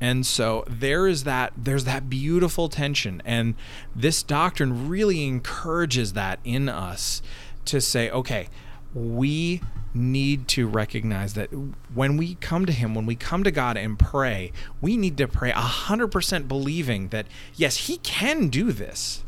And 0.00 0.26
so 0.26 0.64
there 0.66 1.06
is 1.06 1.22
that 1.22 1.52
there's 1.56 1.84
that 1.84 2.10
beautiful 2.10 2.68
tension 2.68 3.22
and 3.24 3.54
this 3.94 4.24
doctrine 4.24 4.88
really 4.88 5.24
encourages 5.24 6.14
that 6.14 6.40
in 6.42 6.68
us 6.68 7.22
to 7.66 7.80
say 7.80 8.10
okay, 8.10 8.48
we 8.92 9.60
need 9.94 10.48
to 10.48 10.66
recognize 10.66 11.34
that 11.34 11.50
when 11.94 12.16
we 12.16 12.34
come 12.36 12.64
to 12.66 12.72
him 12.72 12.94
when 12.94 13.06
we 13.06 13.14
come 13.14 13.44
to 13.44 13.50
God 13.50 13.76
and 13.76 13.98
pray, 13.98 14.52
we 14.80 14.96
need 14.96 15.16
to 15.18 15.28
pray 15.28 15.52
100% 15.52 16.48
believing 16.48 17.08
that 17.08 17.26
yes, 17.54 17.88
he 17.88 17.98
can 17.98 18.48
do 18.48 18.72
this. 18.72 19.22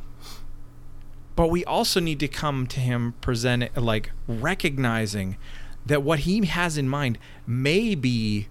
But 1.37 1.49
we 1.49 1.65
also 1.65 2.01
need 2.01 2.21
to 2.21 2.29
come 2.29 2.67
to 2.69 2.81
him 2.81 3.15
present 3.21 3.77
like 3.77 4.13
recognizing 4.29 5.37
that 5.85 6.03
what 6.03 6.21
he 6.21 6.45
has 6.47 6.79
in 6.79 6.89
mind 6.89 7.19
may 7.47 7.95
be 7.95 8.49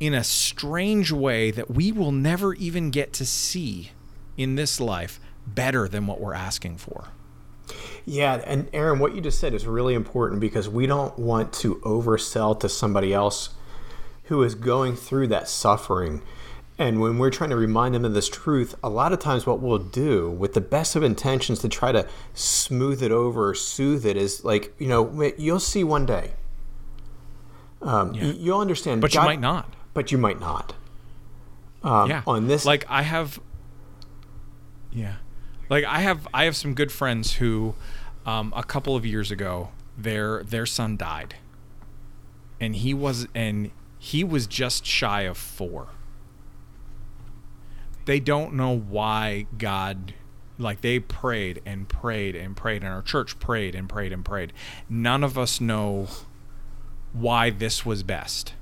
in 0.00 0.14
a 0.14 0.24
strange 0.24 1.12
way 1.12 1.50
that 1.50 1.70
we 1.70 1.92
will 1.92 2.12
never 2.12 2.54
even 2.54 2.90
get 2.90 3.12
to 3.14 3.24
see 3.24 3.92
in 4.36 4.56
this 4.56 4.80
life 4.80 5.20
better 5.46 5.88
than 5.88 6.06
what 6.06 6.20
we're 6.20 6.34
asking 6.34 6.76
for. 6.76 7.08
Yeah, 8.04 8.42
and 8.46 8.68
Aaron, 8.72 8.98
what 8.98 9.14
you 9.14 9.20
just 9.20 9.38
said 9.38 9.54
is 9.54 9.66
really 9.66 9.94
important 9.94 10.40
because 10.40 10.68
we 10.68 10.86
don't 10.86 11.18
want 11.18 11.52
to 11.54 11.76
oversell 11.76 12.58
to 12.60 12.68
somebody 12.68 13.12
else 13.12 13.50
who 14.24 14.42
is 14.42 14.54
going 14.54 14.96
through 14.96 15.28
that 15.28 15.48
suffering. 15.48 16.22
And 16.78 17.00
when 17.00 17.18
we're 17.18 17.30
trying 17.30 17.50
to 17.50 17.56
remind 17.56 17.94
them 17.94 18.04
of 18.04 18.12
this 18.12 18.28
truth, 18.28 18.74
a 18.82 18.88
lot 18.88 19.12
of 19.12 19.18
times 19.18 19.46
what 19.46 19.60
we'll 19.60 19.78
do 19.78 20.30
with 20.30 20.54
the 20.54 20.60
best 20.60 20.94
of 20.94 21.02
intentions 21.02 21.60
to 21.60 21.68
try 21.68 21.90
to 21.90 22.06
smooth 22.34 23.02
it 23.02 23.10
over 23.10 23.48
or 23.48 23.54
soothe 23.54 24.04
it 24.04 24.16
is 24.16 24.44
like, 24.44 24.74
you 24.78 24.86
know, 24.86 25.32
you'll 25.38 25.58
see 25.58 25.82
one 25.82 26.04
day. 26.04 26.34
Um, 27.80 28.14
yeah. 28.14 28.24
You'll 28.24 28.60
understand. 28.60 29.00
But 29.00 29.12
God, 29.12 29.22
you 29.22 29.26
might 29.26 29.40
not 29.40 29.72
but 29.96 30.12
you 30.12 30.18
might 30.18 30.38
not. 30.38 30.74
Um, 31.82 32.10
yeah. 32.10 32.22
On 32.26 32.48
this, 32.48 32.66
like 32.66 32.84
I 32.86 33.00
have, 33.00 33.40
yeah, 34.92 35.14
like 35.68 35.84
I 35.84 36.00
have, 36.00 36.28
I 36.32 36.44
have 36.44 36.56
some 36.56 36.74
good 36.74 36.92
friends 36.92 37.34
who, 37.34 37.74
um, 38.24 38.52
a 38.56 38.62
couple 38.62 38.96
of 38.96 39.04
years 39.06 39.30
ago, 39.30 39.70
their 39.96 40.42
their 40.42 40.66
son 40.66 40.96
died, 40.96 41.36
and 42.60 42.76
he 42.76 42.92
was 42.92 43.28
and 43.34 43.70
he 43.98 44.24
was 44.24 44.46
just 44.46 44.84
shy 44.84 45.22
of 45.22 45.38
four. 45.38 45.88
They 48.04 48.20
don't 48.20 48.54
know 48.54 48.76
why 48.76 49.46
God 49.58 50.14
like 50.58 50.80
they 50.80 50.98
prayed 50.98 51.60
and 51.66 51.88
prayed 51.88 52.34
and 52.34 52.56
prayed 52.56 52.82
and 52.82 52.92
our 52.92 53.02
church 53.02 53.38
prayed 53.38 53.74
and 53.74 53.90
prayed 53.90 54.10
and 54.10 54.24
prayed 54.24 54.54
none 54.88 55.22
of 55.22 55.36
us 55.36 55.60
know 55.60 56.08
why 57.12 57.50
this 57.50 57.84
was 57.84 58.02
best 58.02 58.54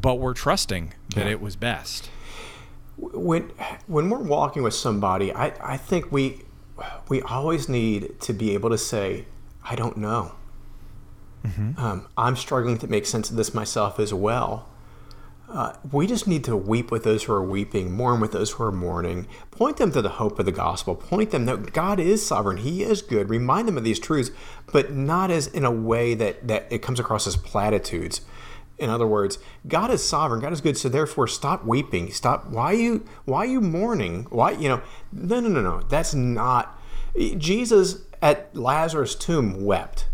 but 0.00 0.16
we're 0.16 0.34
trusting 0.34 0.92
that 1.14 1.26
yeah. 1.26 1.32
it 1.32 1.40
was 1.40 1.56
best. 1.56 2.10
When 2.96 3.50
when 3.86 4.08
we're 4.10 4.22
walking 4.22 4.62
with 4.62 4.74
somebody, 4.74 5.32
I, 5.32 5.52
I 5.60 5.76
think 5.76 6.10
we 6.10 6.42
we 7.08 7.22
always 7.22 7.68
need 7.68 8.20
to 8.20 8.32
be 8.32 8.54
able 8.54 8.70
to 8.70 8.78
say, 8.78 9.26
I 9.64 9.76
don't 9.76 9.96
know. 9.96 10.32
Mm-hmm. 11.44 11.78
Um, 11.78 12.08
I'm 12.16 12.36
struggling 12.36 12.78
to 12.78 12.88
make 12.88 13.06
sense 13.06 13.30
of 13.30 13.36
this 13.36 13.54
myself 13.54 14.00
as 14.00 14.12
well. 14.12 14.68
Uh, 15.48 15.74
we 15.92 16.08
just 16.08 16.26
need 16.26 16.42
to 16.42 16.56
weep 16.56 16.90
with 16.90 17.04
those 17.04 17.24
who 17.24 17.32
are 17.32 17.42
weeping, 17.42 17.92
mourn 17.92 18.20
with 18.20 18.32
those 18.32 18.52
who 18.52 18.64
are 18.64 18.72
mourning, 18.72 19.28
point 19.52 19.76
them 19.76 19.92
to 19.92 20.02
the 20.02 20.08
hope 20.08 20.40
of 20.40 20.44
the 20.44 20.50
gospel, 20.50 20.96
point 20.96 21.30
them 21.30 21.46
that 21.46 21.72
God 21.72 22.00
is 22.00 22.26
sovereign, 22.26 22.56
He 22.56 22.82
is 22.82 23.00
good, 23.00 23.30
remind 23.30 23.68
them 23.68 23.78
of 23.78 23.84
these 23.84 24.00
truths, 24.00 24.32
but 24.72 24.92
not 24.92 25.30
as 25.30 25.46
in 25.46 25.64
a 25.64 25.70
way 25.70 26.14
that, 26.14 26.48
that 26.48 26.66
it 26.70 26.82
comes 26.82 26.98
across 26.98 27.28
as 27.28 27.36
platitudes. 27.36 28.22
In 28.78 28.90
other 28.90 29.06
words, 29.06 29.38
God 29.66 29.90
is 29.90 30.06
sovereign, 30.06 30.40
God 30.40 30.52
is 30.52 30.60
good, 30.60 30.76
so 30.76 30.88
therefore 30.88 31.26
stop 31.26 31.64
weeping. 31.64 32.12
Stop 32.12 32.46
why 32.48 32.72
you 32.72 33.04
why 33.24 33.38
are 33.38 33.46
you 33.46 33.60
mourning? 33.60 34.26
Why 34.30 34.52
you 34.52 34.68
know 34.68 34.82
no 35.12 35.40
no 35.40 35.48
no 35.48 35.62
no. 35.62 35.80
That's 35.88 36.14
not 36.14 36.78
Jesus 37.16 38.02
at 38.20 38.54
Lazarus' 38.54 39.14
tomb 39.14 39.64
wept. 39.64 40.08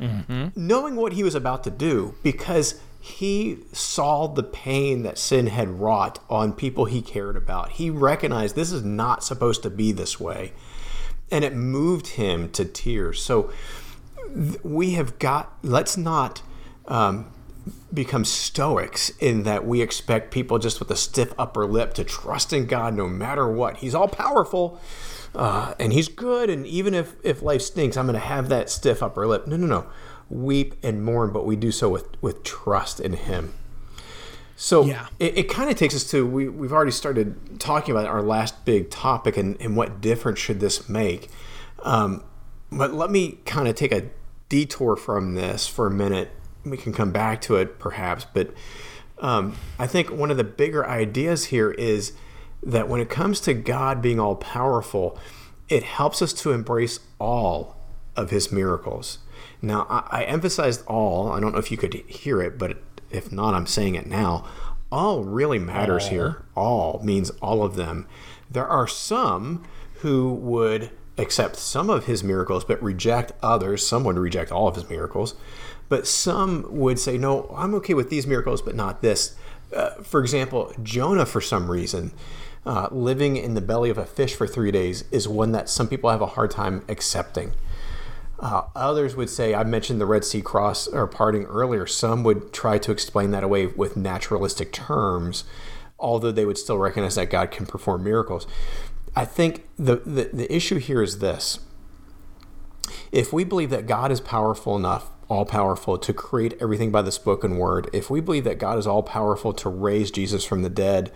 Mm-hmm. 0.00 0.48
Knowing 0.56 0.96
what 0.96 1.12
he 1.12 1.22
was 1.22 1.34
about 1.34 1.62
to 1.64 1.70
do 1.70 2.14
because 2.22 2.80
he 3.00 3.58
saw 3.72 4.26
the 4.26 4.42
pain 4.42 5.02
that 5.02 5.18
sin 5.18 5.46
had 5.46 5.80
wrought 5.80 6.18
on 6.28 6.52
people 6.52 6.84
he 6.84 7.00
cared 7.00 7.36
about. 7.36 7.72
He 7.72 7.88
recognized 7.88 8.54
this 8.54 8.72
is 8.72 8.84
not 8.84 9.24
supposed 9.24 9.62
to 9.62 9.70
be 9.70 9.92
this 9.92 10.20
way. 10.20 10.52
And 11.30 11.44
it 11.44 11.54
moved 11.54 12.08
him 12.08 12.50
to 12.52 12.64
tears. 12.64 13.22
So 13.22 13.50
we 14.62 14.92
have 14.92 15.18
got, 15.18 15.56
let's 15.62 15.96
not 15.96 16.42
um, 16.88 17.32
become 17.92 18.24
stoics 18.24 19.10
in 19.18 19.42
that 19.44 19.66
we 19.66 19.80
expect 19.80 20.30
people 20.30 20.58
just 20.58 20.78
with 20.78 20.90
a 20.90 20.96
stiff 20.96 21.32
upper 21.38 21.66
lip 21.66 21.94
to 21.94 22.04
trust 22.04 22.52
in 22.52 22.66
God 22.66 22.94
no 22.94 23.08
matter 23.08 23.48
what. 23.48 23.78
He's 23.78 23.94
all 23.94 24.08
powerful 24.08 24.80
uh, 25.34 25.74
and 25.78 25.92
He's 25.92 26.08
good. 26.08 26.50
And 26.50 26.66
even 26.66 26.94
if, 26.94 27.14
if 27.22 27.42
life 27.42 27.62
stinks, 27.62 27.96
I'm 27.96 28.06
going 28.06 28.14
to 28.14 28.26
have 28.26 28.48
that 28.48 28.70
stiff 28.70 29.02
upper 29.02 29.26
lip. 29.26 29.46
No, 29.46 29.56
no, 29.56 29.66
no. 29.66 29.86
Weep 30.28 30.74
and 30.82 31.04
mourn, 31.04 31.32
but 31.32 31.44
we 31.44 31.56
do 31.56 31.72
so 31.72 31.88
with, 31.88 32.06
with 32.22 32.44
trust 32.44 33.00
in 33.00 33.14
Him. 33.14 33.54
So 34.56 34.84
yeah. 34.84 35.06
it, 35.18 35.38
it 35.38 35.48
kind 35.48 35.70
of 35.70 35.76
takes 35.76 35.94
us 35.94 36.04
to 36.10 36.26
we, 36.26 36.48
we've 36.48 36.72
already 36.72 36.90
started 36.90 37.58
talking 37.58 37.92
about 37.92 38.06
our 38.06 38.22
last 38.22 38.64
big 38.66 38.90
topic 38.90 39.38
and, 39.38 39.56
and 39.60 39.74
what 39.74 40.00
difference 40.00 40.38
should 40.38 40.60
this 40.60 40.88
make. 40.88 41.28
Um, 41.82 42.24
but 42.70 42.92
let 42.92 43.10
me 43.10 43.38
kind 43.46 43.68
of 43.68 43.74
take 43.74 43.90
a 43.90 44.10
detour 44.50 44.96
from 44.96 45.34
this 45.34 45.66
for 45.66 45.86
a 45.86 45.90
minute 45.90 46.30
we 46.64 46.76
can 46.76 46.92
come 46.92 47.12
back 47.12 47.40
to 47.42 47.56
it 47.56 47.78
perhaps, 47.78 48.26
but 48.32 48.52
um, 49.18 49.56
I 49.78 49.86
think 49.86 50.10
one 50.10 50.30
of 50.30 50.36
the 50.36 50.44
bigger 50.44 50.86
ideas 50.86 51.46
here 51.46 51.70
is 51.72 52.12
that 52.62 52.88
when 52.88 53.00
it 53.00 53.08
comes 53.08 53.40
to 53.40 53.54
God 53.54 54.02
being 54.02 54.18
all 54.18 54.34
powerful, 54.34 55.18
it 55.68 55.82
helps 55.82 56.20
us 56.22 56.32
to 56.34 56.52
embrace 56.52 57.00
all 57.18 57.76
of 58.16 58.30
his 58.30 58.50
miracles. 58.50 59.18
Now, 59.62 59.86
I, 59.88 60.22
I 60.22 60.24
emphasized 60.24 60.84
all. 60.86 61.32
I 61.32 61.40
don't 61.40 61.52
know 61.52 61.58
if 61.58 61.70
you 61.70 61.76
could 61.76 61.94
hear 61.94 62.40
it, 62.42 62.58
but 62.58 62.78
if 63.10 63.30
not, 63.30 63.54
I'm 63.54 63.66
saying 63.66 63.94
it 63.94 64.06
now. 64.06 64.46
All 64.90 65.22
really 65.22 65.58
matters 65.58 66.04
all. 66.04 66.10
here. 66.10 66.42
All 66.56 67.00
means 67.04 67.30
all 67.42 67.62
of 67.62 67.76
them. 67.76 68.06
There 68.50 68.66
are 68.66 68.88
some 68.88 69.64
who 69.96 70.32
would 70.34 70.90
accept 71.18 71.56
some 71.56 71.90
of 71.90 72.06
his 72.06 72.24
miracles 72.24 72.64
but 72.64 72.82
reject 72.82 73.32
others. 73.42 73.86
Some 73.86 74.04
would 74.04 74.16
reject 74.16 74.50
all 74.50 74.66
of 74.66 74.74
his 74.74 74.88
miracles. 74.88 75.34
But 75.90 76.06
some 76.06 76.64
would 76.70 76.98
say, 76.98 77.18
no, 77.18 77.52
I'm 77.54 77.74
okay 77.74 77.92
with 77.92 78.08
these 78.08 78.26
miracles, 78.26 78.62
but 78.62 78.74
not 78.74 79.02
this. 79.02 79.34
Uh, 79.74 79.90
for 80.02 80.20
example, 80.20 80.72
Jonah, 80.82 81.26
for 81.26 81.42
some 81.42 81.70
reason, 81.70 82.12
uh, 82.64 82.88
living 82.90 83.36
in 83.36 83.54
the 83.54 83.60
belly 83.60 83.90
of 83.90 83.98
a 83.98 84.06
fish 84.06 84.34
for 84.34 84.46
three 84.46 84.70
days 84.70 85.04
is 85.10 85.26
one 85.28 85.52
that 85.52 85.68
some 85.68 85.88
people 85.88 86.08
have 86.08 86.22
a 86.22 86.26
hard 86.26 86.52
time 86.52 86.84
accepting. 86.88 87.52
Uh, 88.38 88.62
others 88.74 89.16
would 89.16 89.28
say, 89.28 89.54
I 89.54 89.64
mentioned 89.64 90.00
the 90.00 90.06
Red 90.06 90.24
Sea 90.24 90.40
cross 90.40 90.86
or 90.86 91.06
parting 91.06 91.44
earlier. 91.44 91.86
Some 91.86 92.22
would 92.22 92.52
try 92.52 92.78
to 92.78 92.92
explain 92.92 93.32
that 93.32 93.44
away 93.44 93.66
with 93.66 93.96
naturalistic 93.96 94.72
terms, 94.72 95.44
although 95.98 96.32
they 96.32 96.46
would 96.46 96.56
still 96.56 96.78
recognize 96.78 97.16
that 97.16 97.30
God 97.30 97.50
can 97.50 97.66
perform 97.66 98.04
miracles. 98.04 98.46
I 99.16 99.24
think 99.24 99.68
the, 99.76 99.96
the, 99.96 100.30
the 100.32 100.54
issue 100.54 100.78
here 100.78 101.02
is 101.02 101.18
this 101.18 101.58
if 103.10 103.32
we 103.32 103.42
believe 103.42 103.70
that 103.70 103.86
God 103.86 104.12
is 104.12 104.20
powerful 104.20 104.76
enough, 104.76 105.10
all 105.30 105.44
powerful, 105.44 105.96
to 105.96 106.12
create 106.12 106.58
everything 106.60 106.90
by 106.90 107.00
the 107.00 107.12
spoken 107.12 107.56
word, 107.56 107.88
if 107.92 108.10
we 108.10 108.20
believe 108.20 108.44
that 108.44 108.58
God 108.58 108.78
is 108.78 108.86
all 108.86 109.02
powerful 109.02 109.54
to 109.54 109.68
raise 109.68 110.10
Jesus 110.10 110.44
from 110.44 110.62
the 110.62 110.68
dead, 110.68 111.12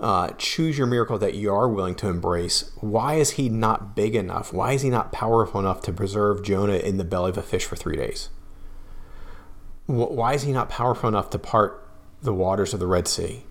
uh, 0.00 0.30
choose 0.36 0.76
your 0.76 0.88
miracle 0.88 1.16
that 1.18 1.34
you 1.34 1.54
are 1.54 1.68
willing 1.68 1.94
to 1.94 2.08
embrace. 2.08 2.72
Why 2.80 3.14
is 3.14 3.32
he 3.32 3.48
not 3.48 3.94
big 3.94 4.16
enough? 4.16 4.52
Why 4.52 4.72
is 4.72 4.82
he 4.82 4.90
not 4.90 5.12
powerful 5.12 5.60
enough 5.60 5.80
to 5.82 5.92
preserve 5.92 6.42
Jonah 6.42 6.74
in 6.74 6.98
the 6.98 7.04
belly 7.04 7.30
of 7.30 7.38
a 7.38 7.42
fish 7.42 7.64
for 7.64 7.76
three 7.76 7.96
days? 7.96 8.28
Why 9.86 10.34
is 10.34 10.42
he 10.42 10.52
not 10.52 10.68
powerful 10.68 11.08
enough 11.08 11.30
to 11.30 11.38
part 11.38 11.88
the 12.20 12.34
waters 12.34 12.74
of 12.74 12.80
the 12.80 12.88
Red 12.88 13.06
Sea? 13.06 13.44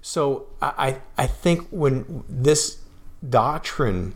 So 0.00 0.46
I, 0.62 1.00
I 1.18 1.26
think 1.26 1.68
when 1.70 2.24
this 2.28 2.78
doctrine 3.28 4.14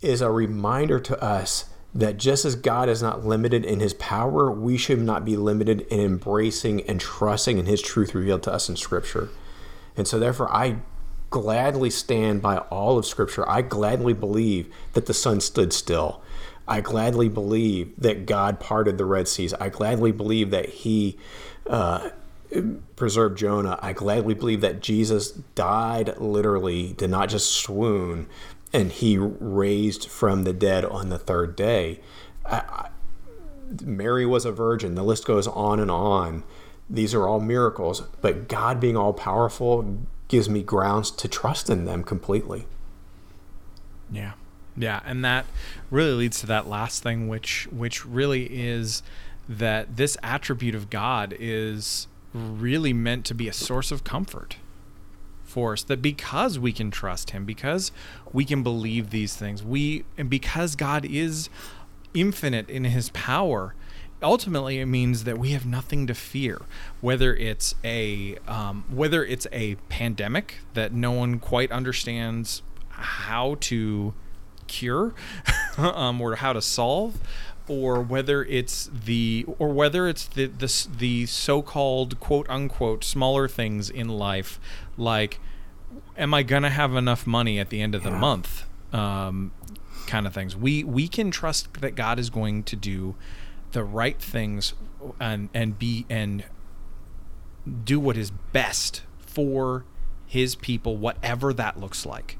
is 0.00 0.20
a 0.20 0.30
reminder 0.30 1.00
to 1.00 1.20
us 1.22 1.68
that 1.94 2.16
just 2.16 2.44
as 2.44 2.56
God 2.56 2.88
is 2.88 3.02
not 3.02 3.24
limited 3.24 3.64
in 3.64 3.80
his 3.80 3.94
power, 3.94 4.50
we 4.50 4.78
should 4.78 5.00
not 5.00 5.24
be 5.24 5.36
limited 5.36 5.82
in 5.82 6.00
embracing 6.00 6.80
and 6.82 7.00
trusting 7.00 7.58
in 7.58 7.66
his 7.66 7.82
truth 7.82 8.14
revealed 8.14 8.42
to 8.44 8.52
us 8.52 8.68
in 8.68 8.76
Scripture. 8.76 9.28
And 9.96 10.08
so, 10.08 10.18
therefore, 10.18 10.50
I 10.50 10.78
gladly 11.28 11.90
stand 11.90 12.40
by 12.40 12.58
all 12.58 12.98
of 12.98 13.04
Scripture. 13.04 13.48
I 13.48 13.62
gladly 13.62 14.14
believe 14.14 14.72
that 14.94 15.06
the 15.06 15.14
sun 15.14 15.40
stood 15.40 15.72
still. 15.72 16.22
I 16.66 16.80
gladly 16.80 17.28
believe 17.28 17.92
that 17.98 18.24
God 18.24 18.60
parted 18.60 18.96
the 18.96 19.04
Red 19.04 19.28
Seas. 19.28 19.52
I 19.54 19.68
gladly 19.68 20.12
believe 20.12 20.50
that 20.50 20.68
He 20.68 21.18
uh, 21.66 22.10
preserved 22.96 23.36
Jonah. 23.36 23.78
I 23.82 23.92
gladly 23.92 24.34
believe 24.34 24.60
that 24.60 24.80
Jesus 24.80 25.30
died 25.30 26.16
literally, 26.18 26.92
did 26.94 27.10
not 27.10 27.28
just 27.28 27.50
swoon, 27.52 28.28
and 28.72 28.92
He 28.92 29.18
raised 29.18 30.08
from 30.08 30.44
the 30.44 30.52
dead 30.52 30.84
on 30.84 31.08
the 31.08 31.18
third 31.18 31.56
day. 31.56 32.00
Mary 33.82 34.26
was 34.26 34.44
a 34.44 34.52
virgin. 34.52 34.94
The 34.94 35.02
list 35.02 35.24
goes 35.26 35.46
on 35.46 35.80
and 35.80 35.90
on. 35.90 36.44
These 36.90 37.14
are 37.14 37.26
all 37.26 37.40
miracles, 37.40 38.02
but 38.20 38.48
God 38.48 38.80
being 38.80 38.96
all 38.96 39.12
powerful 39.12 39.98
gives 40.28 40.48
me 40.48 40.62
grounds 40.62 41.10
to 41.10 41.28
trust 41.28 41.70
in 41.70 41.84
them 41.84 42.04
completely. 42.04 42.66
Yeah. 44.10 44.32
Yeah, 44.76 45.00
and 45.04 45.24
that 45.24 45.46
really 45.90 46.14
leads 46.14 46.40
to 46.40 46.46
that 46.46 46.66
last 46.66 47.02
thing 47.02 47.28
which 47.28 47.68
which 47.70 48.06
really 48.06 48.46
is 48.46 49.02
that 49.48 49.96
this 49.96 50.16
attribute 50.22 50.74
of 50.74 50.88
God 50.88 51.34
is 51.38 52.06
really 52.32 52.94
meant 52.94 53.26
to 53.26 53.34
be 53.34 53.48
a 53.48 53.52
source 53.52 53.90
of 53.90 54.02
comfort 54.04 54.56
for 55.52 55.74
us 55.74 55.82
that 55.84 56.00
because 56.00 56.58
we 56.58 56.72
can 56.72 56.90
trust 56.90 57.30
him 57.30 57.44
because 57.44 57.92
we 58.32 58.44
can 58.44 58.62
believe 58.62 59.10
these 59.10 59.36
things 59.36 59.62
we 59.62 60.04
and 60.16 60.30
because 60.30 60.74
God 60.74 61.04
is 61.04 61.48
infinite 62.14 62.68
in 62.70 62.84
his 62.84 63.10
power 63.10 63.74
ultimately 64.22 64.78
it 64.78 64.86
means 64.86 65.24
that 65.24 65.38
we 65.38 65.50
have 65.50 65.66
nothing 65.66 66.06
to 66.06 66.14
fear. 66.14 66.62
Whether 67.00 67.34
it's 67.34 67.74
a 67.84 68.36
um, 68.46 68.84
whether 68.90 69.24
it's 69.24 69.46
a 69.52 69.74
pandemic 69.88 70.58
that 70.74 70.92
no 70.92 71.12
one 71.12 71.38
quite 71.38 71.70
understands 71.72 72.62
how 72.90 73.56
to 73.60 74.14
cure 74.68 75.12
um, 75.76 76.20
or 76.20 76.36
how 76.36 76.52
to 76.52 76.62
solve 76.62 77.18
or 77.68 78.00
whether 78.00 78.44
it's 78.44 78.90
the 78.92 79.46
or 79.58 79.68
whether 79.68 80.08
it's 80.08 80.26
the 80.26 80.46
the, 80.46 80.88
the 80.98 81.26
so-called 81.26 82.18
quote 82.20 82.48
unquote 82.48 83.04
smaller 83.04 83.48
things 83.48 83.88
in 83.88 84.08
life 84.08 84.58
like 84.96 85.38
am 86.16 86.34
i 86.34 86.42
gonna 86.42 86.70
have 86.70 86.94
enough 86.94 87.26
money 87.26 87.58
at 87.58 87.70
the 87.70 87.80
end 87.80 87.94
of 87.94 88.02
yeah. 88.04 88.10
the 88.10 88.16
month? 88.16 88.64
Um, 88.92 89.52
kind 90.06 90.26
of 90.26 90.34
things. 90.34 90.54
We 90.54 90.84
we 90.84 91.08
can 91.08 91.30
trust 91.30 91.80
that 91.80 91.94
god 91.94 92.18
is 92.18 92.30
going 92.30 92.64
to 92.64 92.76
do 92.76 93.14
the 93.72 93.84
right 93.84 94.20
things 94.20 94.74
and 95.20 95.48
and 95.54 95.78
be 95.78 96.04
and 96.10 96.44
do 97.84 97.98
what 97.98 98.16
is 98.16 98.30
best 98.30 99.02
for 99.18 99.84
his 100.26 100.54
people 100.54 100.96
whatever 100.96 101.52
that 101.54 101.78
looks 101.80 102.04
like. 102.04 102.38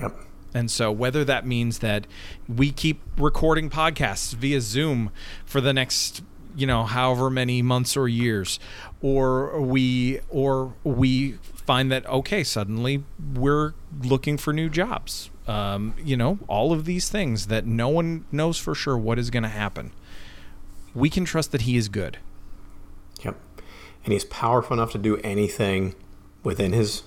Yep 0.00 0.27
and 0.54 0.70
so 0.70 0.90
whether 0.90 1.24
that 1.24 1.46
means 1.46 1.80
that 1.80 2.06
we 2.48 2.70
keep 2.70 3.00
recording 3.16 3.68
podcasts 3.70 4.34
via 4.34 4.60
zoom 4.60 5.10
for 5.44 5.60
the 5.60 5.72
next 5.72 6.22
you 6.56 6.66
know 6.66 6.84
however 6.84 7.30
many 7.30 7.62
months 7.62 7.96
or 7.96 8.08
years 8.08 8.58
or 9.02 9.60
we 9.60 10.20
or 10.28 10.74
we 10.84 11.32
find 11.42 11.92
that 11.92 12.06
okay 12.06 12.42
suddenly 12.42 13.04
we're 13.34 13.74
looking 14.02 14.36
for 14.36 14.52
new 14.52 14.68
jobs 14.68 15.30
um, 15.46 15.94
you 16.02 16.16
know 16.16 16.38
all 16.48 16.72
of 16.72 16.84
these 16.84 17.08
things 17.08 17.46
that 17.46 17.66
no 17.66 17.88
one 17.88 18.24
knows 18.32 18.58
for 18.58 18.74
sure 18.74 18.96
what 18.96 19.18
is 19.18 19.30
going 19.30 19.42
to 19.42 19.48
happen 19.48 19.92
we 20.94 21.10
can 21.10 21.24
trust 21.24 21.52
that 21.52 21.62
he 21.62 21.76
is 21.76 21.88
good. 21.88 22.18
Yep. 23.22 23.36
And 24.04 24.12
he's 24.12 24.24
powerful 24.24 24.74
enough 24.74 24.92
to 24.92 24.98
do 24.98 25.16
anything 25.18 25.94
within 26.42 26.72
his 26.72 27.02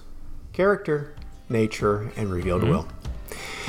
character, 0.54 1.15
nature, 1.49 2.12
and 2.15 2.32
revealed 2.32 2.62
mm-hmm. 2.62 2.71
will. 2.71 2.88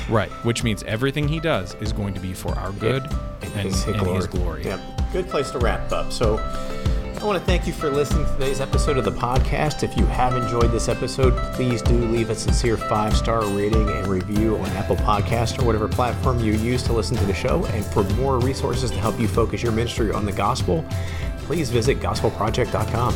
Right, 0.08 0.30
which 0.44 0.64
means 0.64 0.82
everything 0.84 1.28
he 1.28 1.40
does 1.40 1.74
is 1.76 1.92
going 1.92 2.14
to 2.14 2.20
be 2.20 2.32
for 2.34 2.52
our 2.58 2.72
good 2.72 3.04
and, 3.42 3.52
his, 3.52 3.86
and 3.86 3.98
glory. 3.98 4.16
his 4.16 4.26
glory. 4.26 4.64
Yep. 4.64 4.80
Good 5.12 5.28
place 5.28 5.50
to 5.52 5.58
wrap 5.58 5.92
up. 5.92 6.12
So 6.12 6.38
I 7.22 7.24
want 7.24 7.38
to 7.38 7.44
thank 7.44 7.68
you 7.68 7.72
for 7.72 7.88
listening 7.88 8.26
to 8.26 8.32
today's 8.32 8.60
episode 8.60 8.98
of 8.98 9.04
the 9.04 9.12
podcast. 9.12 9.84
If 9.84 9.96
you 9.96 10.04
have 10.06 10.34
enjoyed 10.34 10.72
this 10.72 10.88
episode, 10.88 11.36
please 11.54 11.80
do 11.80 11.94
leave 11.94 12.30
a 12.30 12.34
sincere 12.34 12.76
five 12.76 13.16
star 13.16 13.44
rating 13.46 13.88
and 13.88 14.08
review 14.08 14.56
on 14.56 14.68
Apple 14.70 14.96
Podcast 14.96 15.62
or 15.62 15.64
whatever 15.64 15.86
platform 15.86 16.40
you 16.40 16.54
use 16.54 16.82
to 16.82 16.92
listen 16.92 17.16
to 17.18 17.24
the 17.24 17.34
show. 17.34 17.64
And 17.66 17.84
for 17.84 18.02
more 18.14 18.40
resources 18.40 18.90
to 18.90 18.96
help 18.98 19.20
you 19.20 19.28
focus 19.28 19.62
your 19.62 19.70
ministry 19.70 20.10
on 20.10 20.26
the 20.26 20.32
gospel, 20.32 20.84
please 21.38 21.70
visit 21.70 22.00
gospelproject.com. 22.00 23.14